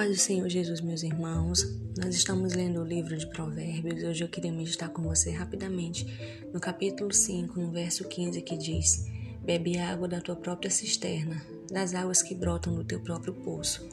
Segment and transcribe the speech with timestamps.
[0.00, 4.02] paz do Senhor Jesus, meus irmãos, nós estamos lendo o livro de Provérbios.
[4.02, 6.06] Hoje eu queria meditar com você rapidamente
[6.54, 9.04] no capítulo 5, no verso 15, que diz:
[9.44, 13.86] Bebe água da tua própria cisterna, das águas que brotam do teu próprio poço.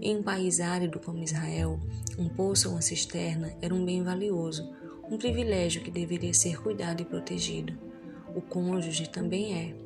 [0.00, 1.78] Em um país árido como Israel,
[2.18, 4.68] um poço ou uma cisterna era um bem valioso,
[5.08, 7.72] um privilégio que deveria ser cuidado e protegido.
[8.34, 9.76] O cônjuge também é.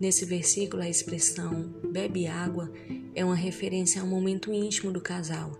[0.00, 2.70] Nesse versículo, a expressão bebe água
[3.14, 5.52] é uma referência a um momento íntimo do casal,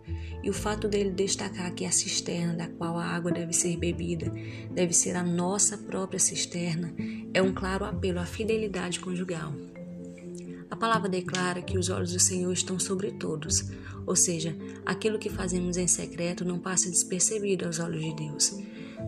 [0.42, 4.32] e o fato dele destacar que a cisterna da qual a água deve ser bebida
[4.70, 6.94] deve ser a nossa própria cisterna
[7.32, 9.52] é um claro apelo à fidelidade conjugal.
[10.70, 13.70] A palavra declara que os olhos do Senhor estão sobre todos,
[14.06, 18.58] ou seja, aquilo que fazemos em secreto não passa despercebido aos olhos de Deus.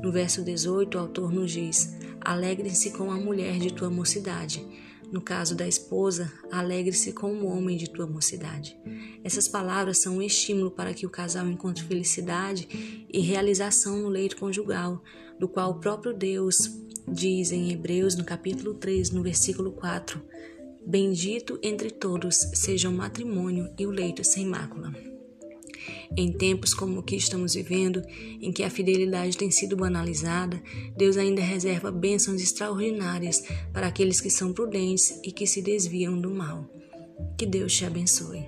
[0.02, 4.64] No verso 18, o autor nos diz: Alegre-se com a mulher de tua mocidade
[5.10, 8.76] no caso da esposa, alegre-se com o homem de tua mocidade.
[9.22, 14.36] Essas palavras são um estímulo para que o casal encontre felicidade e realização no leito
[14.36, 15.02] conjugal,
[15.38, 16.70] do qual o próprio Deus
[17.06, 20.22] diz em Hebreus, no capítulo 3, no versículo 4:
[20.86, 24.92] Bendito entre todos seja o matrimônio e o leito sem mácula.
[26.16, 28.02] Em tempos como o que estamos vivendo,
[28.40, 30.62] em que a fidelidade tem sido banalizada,
[30.96, 36.30] Deus ainda reserva bênçãos extraordinárias para aqueles que são prudentes e que se desviam do
[36.30, 36.68] mal.
[37.38, 38.46] Que Deus te abençoe.